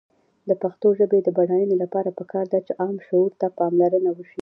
د 0.49 0.51
پښتو 0.61 0.87
ژبې 0.99 1.19
د 1.23 1.29
بډاینې 1.37 1.75
لپاره 1.83 2.09
پکار 2.19 2.45
ده 2.53 2.59
چې 2.65 2.71
عام 2.81 2.95
شعور 3.07 3.31
ته 3.41 3.47
پاملرنه 3.59 4.09
وشي. 4.13 4.39